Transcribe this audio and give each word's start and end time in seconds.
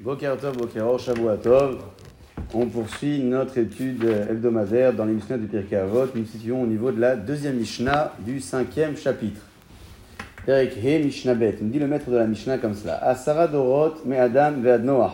Boker 0.00 0.36
Tov, 0.40 0.56
Boker 0.56 0.98
Shavua 0.98 1.36
Tov. 1.36 1.78
On 2.52 2.66
poursuit 2.66 3.20
notre 3.20 3.58
étude 3.58 4.02
hebdomadaire 4.02 4.92
dans 4.92 5.04
les 5.04 5.12
Mishnah 5.12 5.38
du 5.38 5.46
Pirkei 5.46 5.76
Avot. 5.76 6.06
Nous 6.12 6.22
nous 6.22 6.26
situons 6.26 6.62
au 6.64 6.66
niveau 6.66 6.90
de 6.90 7.00
la 7.00 7.14
deuxième 7.14 7.58
Mishnah 7.58 8.12
du 8.18 8.40
cinquième 8.40 8.96
chapitre. 8.96 9.40
Perek 10.44 10.76
He 10.82 10.98
Mishnah 11.04 11.34
Bet. 11.34 11.58
On 11.62 11.66
dit 11.66 11.78
le 11.78 11.86
maître 11.86 12.10
de 12.10 12.16
la 12.16 12.26
Mishnah 12.26 12.58
comme 12.58 12.74
cela. 12.74 12.96
Asara 13.04 13.46
Dorot 13.46 14.04
Me 14.04 14.18
Adam 14.18 14.54
Ve'ad 14.60 14.84
Noach. 14.84 15.12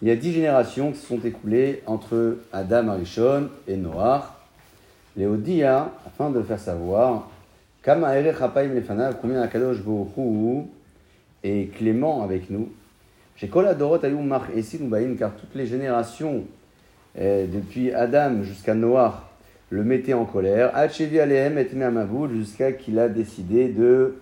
Il 0.00 0.08
y 0.08 0.10
a 0.10 0.16
dix 0.16 0.32
générations 0.32 0.92
qui 0.92 0.98
se 0.98 1.06
sont 1.08 1.20
écoulées 1.22 1.82
entre 1.84 2.38
Adam 2.54 2.88
Arishon 2.88 3.50
et 3.68 3.76
Noach. 3.76 4.24
Léodia, 5.18 5.92
afin 6.06 6.30
de 6.30 6.38
le 6.38 6.44
faire 6.44 6.58
savoir, 6.58 7.28
Kama 7.82 8.18
Erech 8.18 8.40
Hapaim 8.40 8.72
Lefanav, 8.72 9.18
combien 9.20 9.42
Akadosh 9.42 9.80
Hu 9.86 10.62
est 11.44 11.74
clément 11.76 12.22
avec 12.22 12.48
nous? 12.48 12.70
Chez 13.36 13.48
Koladorot 13.48 14.02
Ayum 14.02 14.34
Esin 14.54 14.88
car 15.18 15.36
toutes 15.36 15.54
les 15.54 15.66
générations, 15.66 16.44
eh, 17.14 17.46
depuis 17.46 17.92
Adam 17.92 18.42
jusqu'à 18.42 18.74
Noach, 18.74 19.12
le 19.68 19.84
mettaient 19.84 20.14
en 20.14 20.24
colère. 20.24 20.74
Hachevi 20.74 21.20
Alehem 21.20 21.58
et 21.58 21.68
Meamaboul, 21.74 22.34
jusqu'à 22.34 22.72
qu'il 22.72 22.98
a 22.98 23.10
décidé 23.10 23.68
de 23.68 24.14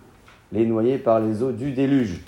les 0.50 0.66
noyer 0.66 0.98
par 0.98 1.20
les 1.20 1.44
eaux 1.44 1.52
du 1.52 1.70
déluge. 1.70 2.22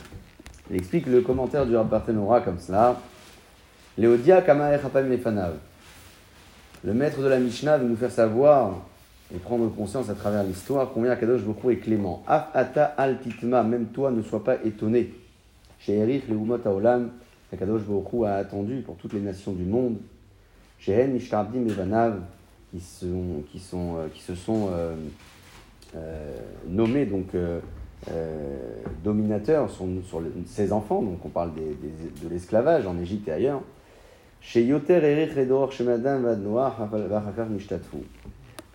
Il 0.71 0.77
explique 0.77 1.07
le 1.07 1.23
commentaire 1.23 1.67
du 1.67 1.75
Rabbartenora 1.75 2.41
comme 2.41 2.61
cela. 2.61 3.01
Léodia. 3.99 4.45
Le 6.85 6.95
maître 6.95 7.21
de 7.21 7.27
la 7.27 7.41
Mishnah 7.41 7.79
veut 7.79 7.89
nous 7.89 7.97
faire 7.97 8.13
savoir 8.13 8.77
et 9.35 9.39
prendre 9.39 9.75
conscience 9.75 10.09
à 10.09 10.15
travers 10.15 10.45
l'histoire 10.45 10.91
combien 10.95 11.11
Akadosh 11.11 11.43
Bokhu 11.43 11.73
est 11.73 11.79
clément. 11.79 12.23
Af 12.29 12.47
ata 12.55 12.85
al 12.97 13.19
titma, 13.19 13.65
même 13.65 13.87
toi 13.87 14.13
ne 14.13 14.23
sois 14.23 14.45
pas 14.45 14.57
étonné. 14.65 15.13
Chez 15.87 15.99
Erich, 15.99 16.25
le 16.29 16.35
Umot 16.35 16.59
Aolam, 16.67 17.11
Akadosh 17.53 17.83
Bokhu 17.83 18.25
a 18.25 18.35
attendu 18.39 18.81
pour 18.81 18.97
toutes 18.97 19.13
les 19.13 19.21
nations 19.21 19.53
du 19.53 19.63
monde. 19.63 19.99
Chez 20.81 20.91
Hen 20.95 21.13
Mishtardim 21.13 21.65
Evanav, 21.69 22.23
qui, 22.73 22.81
sont, 22.81 23.45
qui, 23.53 23.61
sont, 23.61 23.95
euh, 23.97 24.09
qui 24.13 24.21
se 24.21 24.35
sont 24.35 24.69
euh, 24.73 24.97
euh, 25.95 26.37
nommés 26.69 27.07
donc 27.07 27.29
dominateurs 29.05 29.71
sur, 29.71 29.87
ses 30.47 30.73
enfants, 30.73 31.03
donc 31.03 31.25
on 31.25 31.29
parle 31.29 31.53
des- 31.55 32.25
de 32.25 32.29
l'esclavage 32.35 32.85
en 32.85 32.99
Égypte 32.99 33.29
et 33.29 33.33
ailleurs. 33.33 33.63
Chez 34.41 34.65
Yoter 34.65 34.95
Erich 35.05 35.37
Redor 35.37 35.71
Shemadam 35.71 36.23
Vad 36.25 36.41
Noach 36.41 36.81
Vachakar 36.91 37.49
Mishtatfu. 37.49 37.99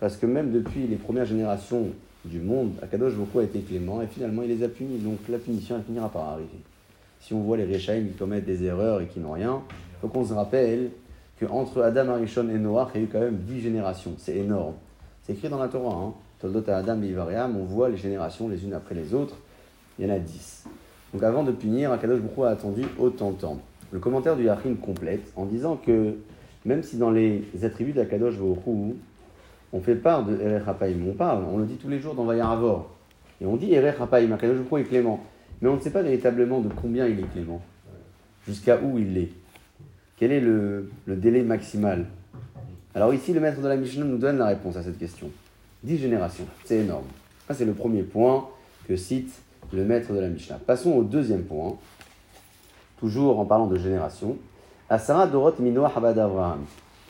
Parce 0.00 0.16
que 0.16 0.24
même 0.24 0.50
depuis 0.50 0.86
les 0.86 0.96
premières 0.96 1.26
générations 1.26 1.88
du 2.24 2.38
monde, 2.40 2.72
Akadosh 2.82 3.14
Boko 3.16 3.40
a 3.40 3.44
été 3.44 3.60
clément 3.60 4.00
et 4.00 4.06
finalement 4.06 4.42
il 4.44 4.48
les 4.48 4.64
a 4.64 4.68
punis. 4.68 4.96
Donc 4.96 5.18
la 5.28 5.36
punition 5.36 5.76
elle 5.76 5.84
finira 5.84 6.08
par 6.08 6.30
arriver. 6.30 6.48
Si 7.22 7.32
on 7.34 7.40
voit 7.40 7.56
les 7.56 7.64
Réchaïm 7.64 8.08
qui 8.08 8.14
commettent 8.14 8.44
des 8.44 8.64
erreurs 8.64 9.00
et 9.00 9.06
qui 9.06 9.20
n'ont 9.20 9.30
rien, 9.30 9.62
il 9.70 10.00
faut 10.00 10.08
qu'on 10.08 10.24
se 10.24 10.34
rappelle 10.34 10.90
qu'entre 11.38 11.80
Adam, 11.80 12.08
Arishon 12.08 12.48
et 12.48 12.58
Noach, 12.58 12.88
il 12.96 13.00
y 13.00 13.04
a 13.04 13.06
eu 13.06 13.08
quand 13.10 13.20
même 13.20 13.36
dix 13.36 13.60
générations. 13.60 14.14
C'est 14.18 14.36
énorme. 14.36 14.74
C'est 15.22 15.34
écrit 15.34 15.48
dans 15.48 15.60
la 15.60 15.68
Torah. 15.68 15.94
Hein. 15.94 16.14
Toldot 16.40 16.68
à 16.68 16.78
Adam 16.78 17.00
et 17.00 17.06
Ivariam, 17.06 17.56
on 17.56 17.62
voit 17.62 17.88
les 17.88 17.96
générations 17.96 18.48
les 18.48 18.64
unes 18.64 18.74
après 18.74 18.96
les 18.96 19.14
autres. 19.14 19.36
Il 20.00 20.04
y 20.04 20.10
en 20.10 20.12
a 20.12 20.18
dix. 20.18 20.64
Donc 21.14 21.22
avant 21.22 21.44
de 21.44 21.52
punir, 21.52 21.92
Akadosh 21.92 22.18
Boko 22.18 22.42
a 22.42 22.50
attendu 22.50 22.82
autant 22.98 23.30
de 23.30 23.36
temps. 23.36 23.58
Le 23.92 24.00
commentaire 24.00 24.34
du 24.34 24.46
Yachim 24.46 24.74
complète 24.74 25.32
en 25.36 25.44
disant 25.44 25.76
que 25.76 26.16
même 26.64 26.82
si 26.82 26.96
dans 26.96 27.12
les 27.12 27.44
attributs 27.62 27.92
d'Akadosh 27.92 28.36
Boko, 28.36 28.96
on 29.72 29.80
fait 29.80 29.94
part 29.94 30.24
de 30.24 30.40
Erer 30.40 30.62
Hapaim. 30.66 30.96
On 31.08 31.12
parle, 31.12 31.44
on 31.44 31.58
le 31.58 31.66
dit 31.66 31.76
tous 31.76 31.88
les 31.88 32.00
jours 32.00 32.16
dans 32.16 32.24
Vayaravor. 32.24 32.90
Et 33.40 33.46
on 33.46 33.54
dit 33.54 33.72
Erer 33.72 33.94
Hapaim, 34.00 34.32
Akadosh 34.32 34.56
Baruch 34.56 34.72
Hu 34.72 34.80
est 34.80 34.84
clément. 34.88 35.20
Mais 35.62 35.68
on 35.68 35.76
ne 35.76 35.80
sait 35.80 35.90
pas 35.90 36.02
véritablement 36.02 36.60
de 36.60 36.68
combien 36.68 37.06
il 37.06 37.20
est 37.20 37.32
clément. 37.32 37.62
Jusqu'à 38.44 38.78
où 38.82 38.98
il 38.98 39.14
l'est. 39.14 39.30
Quel 40.16 40.32
est 40.32 40.40
le, 40.40 40.90
délai 41.06 41.42
maximal 41.42 42.06
Alors 42.94 43.14
ici, 43.14 43.32
le 43.32 43.40
maître 43.40 43.60
de 43.60 43.68
la 43.68 43.76
Mishnah 43.76 44.04
nous 44.04 44.18
donne 44.18 44.38
la 44.38 44.46
réponse 44.46 44.76
à 44.76 44.82
cette 44.82 44.98
question. 44.98 45.30
Dix 45.84 45.98
générations, 45.98 46.46
c'est 46.64 46.78
énorme. 46.78 47.06
Ça, 47.46 47.54
c'est 47.54 47.64
le 47.64 47.74
premier 47.74 48.02
point 48.02 48.48
que 48.88 48.96
cite 48.96 49.32
le 49.72 49.84
maître 49.84 50.12
de 50.12 50.18
la 50.18 50.28
Mishnah. 50.28 50.58
Passons 50.66 50.92
au 50.92 51.04
deuxième 51.04 51.44
point, 51.44 51.76
toujours 52.98 53.38
en 53.38 53.44
parlant 53.44 53.68
de 53.68 53.78
génération. 53.78 54.36
Asara 54.90 55.26
Dorot 55.28 55.54
Minoah 55.60 55.92
Habad 55.96 56.18
Avraham. 56.18 56.64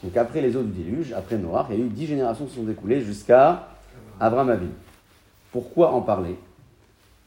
Donc 0.05 0.17
après 0.17 0.41
les 0.41 0.57
eaux 0.57 0.63
du 0.63 0.83
déluge, 0.83 1.13
après 1.13 1.39
Noach, 1.39 1.67
il 1.71 1.79
y 1.79 1.83
a 1.83 1.85
eu 1.85 1.89
dix 1.89 2.07
générations 2.07 2.45
qui 2.47 2.55
sont 2.55 2.69
écoulées 2.69 3.01
jusqu'à 3.01 3.69
Abraham 4.21 4.51
Avin. 4.51 4.67
Pourquoi 5.53 5.93
en 5.93 6.03
parler? 6.03 6.37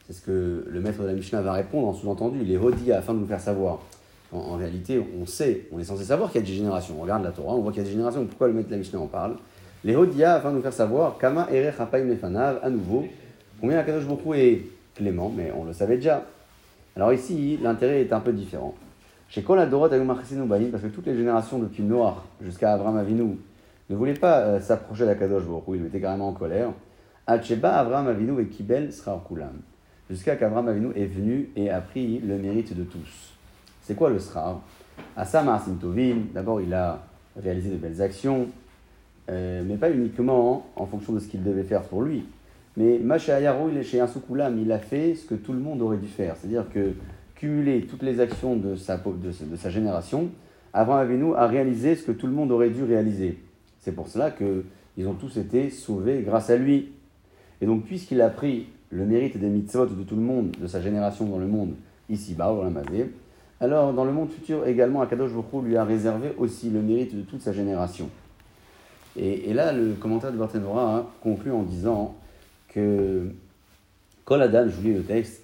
C'est 0.07 0.13
ce 0.13 0.21
que 0.21 0.65
le 0.69 0.81
maître 0.81 1.01
de 1.01 1.07
la 1.07 1.13
Mishnah 1.13 1.41
va 1.41 1.53
répondre 1.53 1.87
en 1.87 1.93
sous-entendu. 1.93 2.43
Les 2.43 2.57
Hodia, 2.57 2.99
afin 2.99 3.13
de 3.13 3.19
nous 3.19 3.25
faire 3.25 3.39
savoir. 3.39 3.79
En, 4.31 4.57
réalité, 4.57 5.01
on 5.21 5.25
sait, 5.25 5.67
on 5.71 5.79
est 5.79 5.83
censé 5.83 6.03
savoir 6.03 6.29
qu'il 6.29 6.41
y 6.41 6.43
a 6.43 6.47
des 6.47 6.53
générations. 6.53 6.95
On 6.99 7.03
regarde 7.03 7.23
la 7.23 7.31
Torah, 7.31 7.53
on 7.53 7.61
voit 7.61 7.71
qu'il 7.71 7.81
y 7.81 7.85
a 7.85 7.87
des 7.87 7.93
générations. 7.93 8.25
Pourquoi 8.25 8.47
le 8.47 8.53
maître 8.53 8.67
de 8.67 8.73
la 8.73 8.79
Mishnah 8.79 8.99
en 8.99 9.07
parle 9.07 9.37
Les 9.83 9.95
Hodia, 9.95 10.35
afin 10.35 10.51
de 10.51 10.57
nous 10.57 10.61
faire 10.61 10.73
savoir, 10.73 11.17
Kama 11.17 11.47
Erech 11.51 11.79
Hapaim 11.79 12.03
Lefanav, 12.03 12.59
à 12.61 12.69
nouveau, 12.69 13.05
combien 13.61 13.79
Akadosh 13.79 14.03
Hu 14.03 14.33
est 14.35 14.61
clément, 14.93 15.31
mais 15.35 15.51
on 15.57 15.63
le 15.63 15.73
savait 15.73 15.95
déjà. 15.95 16.23
Alors 16.95 17.13
ici, 17.13 17.57
l'intérêt 17.61 18.01
est 18.01 18.13
un 18.13 18.19
peu 18.19 18.33
différent. 18.33 18.75
Chez 19.29 19.41
Kol 19.41 19.59
Adorot 19.59 19.91
Ayum 19.91 20.09
Achesenu 20.11 20.45
Banim, 20.47 20.69
parce 20.69 20.83
que 20.83 20.89
toutes 20.89 21.07
les 21.07 21.15
générations 21.15 21.59
depuis 21.59 21.83
Noach 21.83 22.15
jusqu'à 22.41 22.73
Abraham 22.73 22.97
Avinu 22.97 23.37
ne 23.89 23.95
voulaient 23.95 24.13
pas 24.13 24.39
euh, 24.39 24.59
s'approcher 24.59 25.05
d'Akadosh 25.05 25.43
Hu, 25.43 25.77
ils 25.77 25.85
étaient 25.85 26.01
carrément 26.01 26.29
en 26.29 26.33
colère. 26.33 26.71
Acheba 27.25 27.77
Abraham 27.77 28.07
Avinu 28.07 28.41
et 28.41 28.47
Kibel 28.47 28.91
Srar 28.91 29.23
Kulam. 29.27 29.61
Jusqu'à 30.09 30.35
qu'Abraham 30.35 30.67
Avinu 30.67 30.87
est 30.95 31.05
venu 31.05 31.49
et 31.55 31.69
a 31.69 31.81
pris 31.81 32.19
le 32.19 32.37
mérite 32.37 32.75
de 32.75 32.83
tous. 32.83 33.33
C'est 33.81 33.95
quoi 33.95 34.09
le 34.09 34.19
Srar 34.19 34.61
Asam 35.17 35.49
Asim 35.49 35.77
d'abord 36.33 36.61
il 36.61 36.73
a 36.73 37.03
réalisé 37.41 37.69
de 37.69 37.77
belles 37.77 38.01
actions, 38.01 38.47
euh, 39.29 39.63
mais 39.65 39.75
pas 39.75 39.91
uniquement 39.91 40.67
en 40.75 40.85
fonction 40.85 41.13
de 41.13 41.19
ce 41.19 41.27
qu'il 41.27 41.43
devait 41.43 41.63
faire 41.63 41.81
pour 41.81 42.01
lui. 42.03 42.25
Mais 42.77 42.99
Mashayaro, 42.99 43.69
il 43.69 43.77
est 43.77 43.83
chez 43.83 43.99
un 43.99 44.07
Kulam, 44.07 44.59
il 44.59 44.71
a 44.71 44.79
fait 44.79 45.15
ce 45.15 45.25
que 45.25 45.35
tout 45.35 45.53
le 45.53 45.59
monde 45.59 45.81
aurait 45.81 45.97
dû 45.97 46.07
faire. 46.07 46.35
C'est-à-dire 46.37 46.65
que 46.73 46.93
cumuler 47.35 47.85
toutes 47.85 48.03
les 48.03 48.19
actions 48.19 48.55
de 48.55 48.75
sa, 48.75 48.97
po- 48.97 49.13
de, 49.13 49.31
sa- 49.31 49.45
de 49.45 49.55
sa 49.55 49.69
génération, 49.69 50.29
Abraham 50.73 51.01
Avinu 51.07 51.33
a 51.35 51.47
réalisé 51.47 51.95
ce 51.95 52.03
que 52.03 52.11
tout 52.11 52.27
le 52.27 52.33
monde 52.33 52.51
aurait 52.51 52.69
dû 52.69 52.83
réaliser. 52.83 53.39
C'est 53.79 53.93
pour 53.93 54.07
cela 54.07 54.31
qu'ils 54.31 55.07
ont 55.07 55.13
tous 55.13 55.37
été 55.37 55.69
sauvés 55.69 56.21
grâce 56.25 56.49
à 56.49 56.57
lui. 56.57 56.91
Et 57.61 57.65
donc, 57.65 57.85
puisqu'il 57.85 58.21
a 58.21 58.29
pris 58.29 58.67
le 58.95 59.05
mérite 59.05 59.37
des 59.37 59.49
mitzvot 59.49 59.87
de 59.87 60.03
tout 60.03 60.15
le 60.15 60.21
monde, 60.21 60.51
de 60.59 60.67
sa 60.67 60.81
génération 60.81 61.25
dans 61.25 61.37
le 61.37 61.47
monde, 61.47 61.73
ici-bas, 62.09 62.51
au 62.51 62.61
Ramazé, 62.61 63.11
alors 63.59 63.93
dans 63.93 64.05
le 64.05 64.11
monde 64.11 64.29
futur 64.29 64.65
également, 64.67 65.01
Akadosh 65.01 65.31
Baruch 65.31 65.45
Hu 65.53 65.61
lui 65.67 65.77
a 65.77 65.83
réservé 65.83 66.33
aussi 66.37 66.69
le 66.69 66.81
mérite 66.81 67.15
de 67.15 67.21
toute 67.21 67.41
sa 67.41 67.51
génération. 67.51 68.09
Et, 69.17 69.53
là, 69.53 69.71
le 69.71 69.93
commentaire 69.93 70.33
de 70.33 70.37
Barthénora 70.37 70.97
hein, 70.97 71.05
conclut 71.23 71.51
en 71.51 71.63
disant 71.63 72.15
que 72.67 73.29
Kol 74.25 74.41
Adam, 74.41 74.67
je 74.67 74.75
vous 74.75 74.83
lis 74.83 74.93
le 74.93 75.03
texte, 75.03 75.43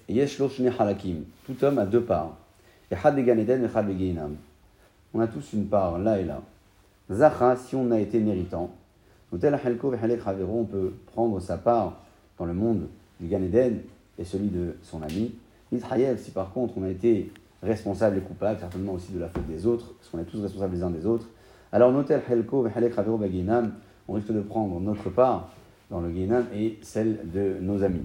halakim. 0.78 1.24
Tout 1.46 1.64
homme 1.64 1.78
a 1.78 1.86
deux 1.86 2.02
parts. 2.02 2.36
On 5.14 5.20
a 5.20 5.26
tous 5.26 5.52
une 5.54 5.66
part, 5.66 5.98
là 5.98 6.20
et 6.20 6.24
là. 6.24 6.42
Zacha, 7.10 7.56
si 7.56 7.74
on 7.74 7.90
a 7.90 7.98
été 7.98 8.20
méritant, 8.20 8.70
on 9.32 9.38
peut 9.38 10.92
prendre 11.06 11.40
sa 11.40 11.56
part 11.56 12.02
dans 12.38 12.44
le 12.44 12.52
monde 12.52 12.88
du 13.22 13.28
Gan 13.28 13.42
Eden 13.42 13.78
et 14.18 14.24
celui 14.24 14.48
de 14.48 14.74
son 14.82 15.02
ami. 15.02 15.32
Israël, 15.72 16.18
si 16.18 16.32
par 16.32 16.52
contre 16.52 16.74
on 16.76 16.82
a 16.82 16.90
été 16.90 17.30
responsable 17.62 18.18
et 18.18 18.20
coupable, 18.20 18.58
certainement 18.60 18.92
aussi 18.92 19.12
de 19.12 19.20
la 19.20 19.28
faute 19.28 19.46
des 19.46 19.66
autres, 19.66 19.94
parce 19.94 20.10
qu'on 20.10 20.18
est 20.18 20.24
tous 20.24 20.42
responsables 20.42 20.74
les 20.74 20.82
uns 20.82 20.90
des 20.90 21.06
autres, 21.06 21.28
alors 21.70 21.92
vehalek 21.92 22.98
havero 22.98 23.16
baginam, 23.16 23.72
on 24.08 24.14
risque 24.14 24.32
de 24.32 24.40
prendre 24.40 24.78
notre 24.80 25.08
part 25.08 25.50
dans 25.90 26.00
le 26.00 26.10
Guénam 26.10 26.46
et 26.54 26.78
celle 26.82 27.18
de 27.32 27.56
nos 27.60 27.82
amis. 27.82 28.04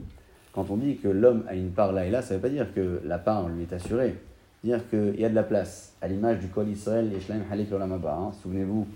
Quand 0.54 0.70
on 0.70 0.78
dit 0.78 0.98
que 0.98 1.08
l'homme 1.08 1.44
a 1.48 1.56
une 1.56 1.72
part 1.72 1.92
là 1.92 2.06
et 2.06 2.10
là, 2.10 2.22
ça 2.22 2.34
ne 2.34 2.40
veut 2.40 2.42
pas 2.44 2.50
dire 2.50 2.74
que 2.74 3.02
la 3.04 3.18
part 3.18 3.48
lui 3.50 3.64
est 3.64 3.74
assurée. 3.74 4.16
Dire 4.64 4.82
qu'il 4.90 5.20
y 5.20 5.26
a 5.26 5.30
de 5.30 5.36
la 5.36 5.44
place, 5.44 5.94
à 6.02 6.08
l'image 6.08 6.40
du 6.40 6.48
Kol 6.48 6.68
Israël 6.68 7.12
et 7.16 7.20
Shlaim 7.20 7.42
Halik 7.52 7.72
Olam 7.72 7.92
Haba, 7.92 8.16
hein. 8.16 8.32
Souvenez-vous 8.42 8.88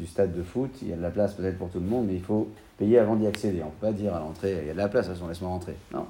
du 0.00 0.06
stade 0.06 0.34
de 0.34 0.42
foot, 0.42 0.70
il 0.82 0.88
y 0.88 0.92
a 0.92 0.96
de 0.96 1.02
la 1.02 1.10
place 1.10 1.34
peut-être 1.34 1.58
pour 1.58 1.68
tout 1.68 1.78
le 1.78 1.84
monde, 1.86 2.06
mais 2.08 2.14
il 2.14 2.22
faut 2.22 2.48
payer 2.78 2.98
avant 2.98 3.16
d'y 3.16 3.26
accéder. 3.26 3.60
On 3.62 3.66
ne 3.66 3.70
peut 3.70 3.86
pas 3.88 3.92
dire 3.92 4.14
à 4.14 4.18
l'entrée, 4.18 4.56
il 4.62 4.66
y 4.68 4.70
a 4.70 4.72
de 4.72 4.78
la 4.78 4.88
place, 4.88 5.06
de 5.06 5.10
toute 5.10 5.18
façon, 5.18 5.28
laisse-moi 5.28 5.50
rentrer. 5.50 5.74
Non. 5.92 6.06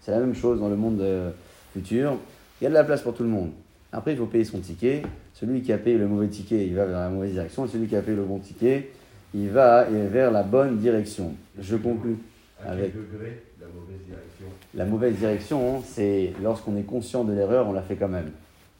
C'est 0.00 0.10
la 0.12 0.18
même 0.18 0.34
chose 0.34 0.60
dans 0.60 0.68
le 0.70 0.76
monde 0.76 1.00
euh, 1.02 1.30
futur. 1.74 2.16
Il 2.60 2.64
y 2.64 2.66
a 2.66 2.70
de 2.70 2.74
la 2.74 2.84
place 2.84 3.02
pour 3.02 3.14
tout 3.14 3.22
le 3.22 3.28
monde. 3.28 3.50
Après, 3.92 4.12
il 4.12 4.16
faut 4.18 4.26
payer 4.26 4.44
son 4.44 4.58
ticket. 4.60 5.02
Celui 5.34 5.60
qui 5.62 5.72
a 5.72 5.78
payé 5.78 5.98
le 5.98 6.08
mauvais 6.08 6.28
ticket, 6.28 6.66
il 6.66 6.74
va 6.74 6.86
vers 6.86 6.98
la 6.98 7.10
mauvaise 7.10 7.32
direction. 7.32 7.66
Et 7.66 7.68
celui 7.68 7.86
qui 7.86 7.96
a 7.96 8.02
payé 8.02 8.16
le 8.16 8.24
bon 8.24 8.38
ticket, 8.38 8.90
il 9.34 9.50
va 9.50 9.84
vers 9.84 10.30
la 10.30 10.42
bonne 10.42 10.78
direction. 10.78 11.34
Je 11.58 11.76
conclus. 11.76 12.16
À 12.64 12.70
Avec- 12.70 12.92
quel 12.92 13.02
degré 13.02 13.42
la 13.60 13.66
mauvaise 13.66 14.00
direction? 14.06 14.46
La 14.74 14.84
mauvaise 14.86 15.14
direction, 15.16 15.76
hein, 15.76 15.80
c'est 15.84 16.32
lorsqu'on 16.42 16.76
est 16.78 16.82
conscient 16.84 17.24
de 17.24 17.32
l'erreur, 17.34 17.68
on 17.68 17.72
la 17.72 17.82
fait 17.82 17.96
quand 17.96 18.08
même. 18.08 18.30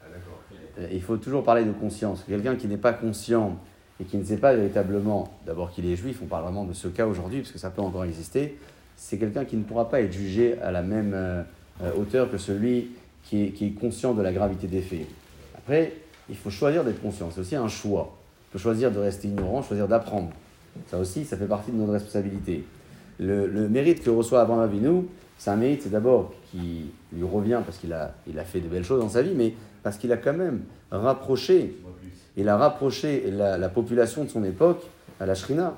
Ah. 0.01 0.05
Euh, 0.79 0.87
Il 0.91 1.01
faut 1.01 1.17
toujours 1.17 1.43
parler 1.43 1.63
de 1.65 1.71
conscience. 1.71 2.23
Quelqu'un 2.27 2.55
qui 2.55 2.67
n'est 2.67 2.77
pas 2.77 2.93
conscient 2.93 3.57
et 3.99 4.03
qui 4.03 4.17
ne 4.17 4.23
sait 4.23 4.37
pas 4.37 4.53
véritablement, 4.53 5.29
d'abord 5.45 5.71
qu'il 5.71 5.85
est 5.85 5.95
juif, 5.95 6.19
on 6.21 6.25
parle 6.25 6.43
vraiment 6.43 6.65
de 6.65 6.73
ce 6.73 6.87
cas 6.87 7.07
aujourd'hui, 7.07 7.41
parce 7.41 7.51
que 7.51 7.59
ça 7.59 7.69
peut 7.69 7.81
encore 7.81 8.03
exister, 8.03 8.57
c'est 8.97 9.17
quelqu'un 9.17 9.45
qui 9.45 9.55
ne 9.57 9.63
pourra 9.63 9.89
pas 9.89 10.01
être 10.01 10.13
jugé 10.13 10.59
à 10.61 10.71
la 10.71 10.81
même 10.81 11.13
euh, 11.13 11.43
hauteur 11.97 12.29
que 12.29 12.37
celui 12.37 12.91
qui 13.23 13.43
est, 13.43 13.79
conscient 13.79 14.13
de 14.13 14.21
la 14.21 14.31
gravité 14.31 14.67
des 14.67 14.81
faits. 14.81 15.07
Après, 15.57 15.93
il 16.29 16.35
faut 16.35 16.49
choisir 16.49 16.83
d'être 16.83 17.01
conscient. 17.01 17.29
C'est 17.31 17.41
aussi 17.41 17.55
un 17.55 17.67
choix. 17.67 18.15
On 18.49 18.53
peut 18.53 18.59
choisir 18.59 18.91
de 18.91 18.99
rester 18.99 19.27
ignorant, 19.27 19.61
choisir 19.61 19.87
d'apprendre. 19.87 20.29
Ça 20.87 20.97
aussi, 20.99 21.25
ça 21.25 21.37
fait 21.37 21.47
partie 21.47 21.71
de 21.71 21.77
notre 21.77 21.93
responsabilité. 21.93 22.63
Le, 23.19 23.67
mérite 23.69 24.03
que 24.03 24.09
reçoit 24.09 24.41
Abraham 24.41 24.61
Avinu, 24.61 25.03
c'est 25.37 25.49
un 25.49 25.55
mérite, 25.55 25.81
c'est 25.83 25.89
d'abord 25.89 26.33
qui 26.51 26.91
lui 27.13 27.23
revient 27.23 27.61
parce 27.65 27.77
qu'il 27.77 27.93
a, 27.93 28.13
fait 28.45 28.59
de 28.59 28.67
belles 28.67 28.83
choses 28.83 28.99
dans 28.99 29.09
sa 29.09 29.21
vie, 29.21 29.33
mais 29.35 29.53
parce 29.83 29.97
qu'il 29.97 30.11
a 30.11 30.17
quand 30.17 30.33
même 30.33 30.61
rapproché. 30.91 31.77
Il 32.37 32.49
a 32.49 32.57
rapproché 32.57 33.31
la, 33.31 33.57
la 33.57 33.69
population 33.69 34.23
de 34.23 34.29
son 34.29 34.43
époque 34.43 34.83
à 35.19 35.25
la 35.25 35.35
Shrina, 35.35 35.73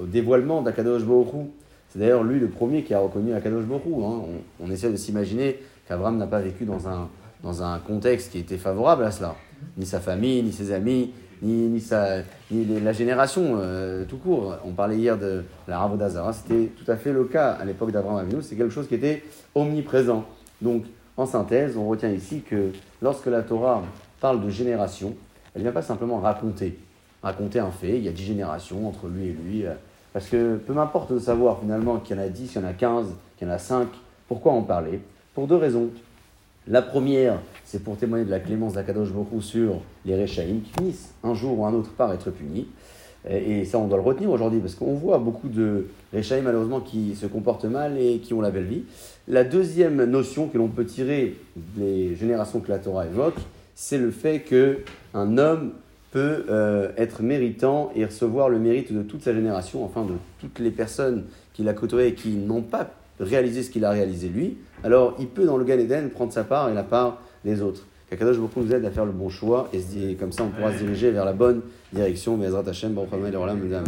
au 0.00 0.06
dévoilement 0.06 0.62
d'Akadosh 0.62 1.02
Hu. 1.02 1.46
C'est 1.90 1.98
d'ailleurs 1.98 2.22
lui 2.22 2.38
le 2.38 2.48
premier 2.48 2.82
qui 2.82 2.94
a 2.94 3.00
reconnu 3.00 3.32
Akadosh 3.34 3.64
Hu, 3.64 4.04
hein. 4.04 4.22
On, 4.60 4.70
essaie 4.70 4.90
de 4.90 4.96
s'imaginer 4.96 5.58
qu'Abraham 5.86 6.18
n'a 6.18 6.26
pas 6.26 6.40
vécu 6.40 6.64
dans 6.64 6.88
un, 6.88 7.08
dans 7.42 7.62
un 7.62 7.78
contexte 7.78 8.32
qui 8.32 8.38
était 8.38 8.58
favorable 8.58 9.04
à 9.04 9.10
cela. 9.10 9.34
Ni 9.76 9.86
sa 9.86 10.00
famille, 10.00 10.42
ni 10.42 10.52
ses 10.52 10.72
amis, 10.72 11.12
ni, 11.42 11.80
la 12.50 12.92
génération 12.92 13.56
euh, 13.58 14.04
tout 14.04 14.18
court. 14.18 14.56
On 14.64 14.72
parlait 14.72 14.96
hier 14.96 15.16
de 15.16 15.44
la 15.66 15.78
Ravodazara, 15.78 16.32
c'était 16.32 16.70
tout 16.76 16.90
à 16.90 16.96
fait 16.96 17.12
le 17.12 17.24
cas 17.24 17.52
à 17.52 17.64
l'époque 17.64 17.92
d'Abraham 17.92 18.18
Avinu, 18.18 18.42
c'est 18.42 18.56
quelque 18.56 18.72
chose 18.72 18.88
qui 18.88 18.94
était 18.94 19.22
omniprésent. 19.54 20.24
Donc, 20.60 20.84
en 21.16 21.26
synthèse, 21.26 21.76
on 21.76 21.88
retient 21.88 22.10
ici 22.10 22.42
que 22.42 22.70
lorsque 23.02 23.26
la 23.26 23.42
Torah 23.42 23.82
parle 24.20 24.44
de 24.44 24.50
génération, 24.50 25.14
elle 25.54 25.62
ne 25.62 25.64
vient 25.64 25.72
pas 25.72 25.82
simplement 25.82 26.18
raconter, 26.18 26.78
raconter 27.22 27.58
un 27.58 27.70
fait, 27.70 27.98
il 27.98 28.04
y 28.04 28.08
a 28.08 28.12
dix 28.12 28.24
générations 28.24 28.86
entre 28.88 29.08
lui 29.08 29.26
et 29.26 29.32
lui, 29.32 29.66
euh, 29.66 29.72
parce 30.12 30.28
que 30.28 30.56
peu 30.56 30.72
m'importe 30.72 31.12
de 31.12 31.18
savoir 31.18 31.60
finalement 31.60 31.98
qu'il 31.98 32.16
y 32.16 32.18
en 32.18 32.22
a 32.22 32.28
dix, 32.28 32.50
qu'il 32.50 32.60
y 32.60 32.64
en 32.64 32.68
a 32.68 32.72
quinze, 32.72 33.14
qu'il 33.36 33.46
y 33.46 33.50
en 33.50 33.54
a 33.54 33.58
cinq, 33.58 33.88
pourquoi 34.26 34.52
en 34.52 34.62
parler? 34.62 35.00
Pour 35.34 35.46
deux 35.46 35.56
raisons. 35.56 35.88
La 36.66 36.82
première, 36.82 37.38
c'est 37.64 37.82
pour 37.82 37.96
témoigner 37.96 38.26
de 38.26 38.30
la 38.30 38.40
clémence 38.40 38.74
d'Akadosh 38.74 39.10
Baruch 39.10 39.32
Hu 39.32 39.40
sur 39.40 39.80
les 40.04 40.14
Réchaïm 40.14 40.60
qui 40.60 40.70
finissent 40.72 41.14
un 41.24 41.32
jour 41.32 41.58
ou 41.58 41.64
un 41.64 41.72
autre 41.72 41.90
par 41.92 42.12
être 42.12 42.30
punis. 42.30 42.66
Et 43.28 43.64
ça, 43.64 43.78
on 43.78 43.88
doit 43.88 43.96
le 43.96 44.02
retenir 44.02 44.30
aujourd'hui 44.30 44.60
parce 44.60 44.74
qu'on 44.74 44.94
voit 44.94 45.18
beaucoup 45.18 45.48
de 45.48 45.88
Réchaïm 46.12 46.44
malheureusement 46.44 46.80
qui 46.80 47.16
se 47.16 47.26
comportent 47.26 47.64
mal 47.64 47.98
et 47.98 48.18
qui 48.18 48.34
ont 48.34 48.40
la 48.40 48.50
belle 48.50 48.66
vie. 48.66 48.84
La 49.28 49.44
deuxième 49.44 50.04
notion 50.04 50.48
que 50.48 50.58
l'on 50.58 50.68
peut 50.68 50.84
tirer 50.84 51.36
des 51.56 52.14
générations 52.16 52.60
que 52.60 52.70
la 52.70 52.78
Torah 52.78 53.06
évoque, 53.06 53.38
c'est 53.80 53.96
le 53.98 54.10
fait 54.10 54.40
que 54.40 54.78
un 55.14 55.38
homme 55.38 55.70
peut 56.10 56.44
euh, 56.50 56.88
être 56.96 57.22
méritant 57.22 57.92
et 57.94 58.04
recevoir 58.04 58.48
le 58.48 58.58
mérite 58.58 58.92
de 58.92 59.02
toute 59.02 59.22
sa 59.22 59.32
génération, 59.32 59.84
enfin 59.84 60.02
de 60.02 60.14
toutes 60.40 60.58
les 60.58 60.72
personnes 60.72 61.22
qu'il 61.54 61.68
a 61.68 61.74
côtoyées 61.74 62.08
et 62.08 62.14
qui 62.14 62.30
n'ont 62.30 62.62
pas 62.62 62.90
réalisé 63.20 63.62
ce 63.62 63.70
qu'il 63.70 63.84
a 63.84 63.90
réalisé 63.92 64.28
lui. 64.30 64.56
Alors 64.82 65.14
il 65.20 65.28
peut 65.28 65.44
dans 65.44 65.56
le 65.56 65.64
Gan 65.64 65.78
Eden 65.78 66.10
prendre 66.10 66.32
sa 66.32 66.42
part 66.42 66.68
et 66.70 66.74
la 66.74 66.82
part 66.82 67.22
des 67.44 67.62
autres. 67.62 67.86
Qu'Akadosh 68.10 68.38
beaucoup 68.38 68.62
nous 68.62 68.72
aide 68.72 68.84
à 68.84 68.90
faire 68.90 69.04
le 69.04 69.12
bon 69.12 69.28
choix 69.28 69.68
et, 69.72 69.78
se 69.80 69.86
dit- 69.86 70.10
et 70.10 70.14
comme 70.14 70.32
ça 70.32 70.42
on 70.42 70.48
pourra 70.48 70.72
se 70.72 70.78
diriger 70.78 71.12
vers 71.12 71.24
la 71.24 71.32
bonne 71.34 71.60
direction. 71.92 72.36
Hashem, 73.76 73.84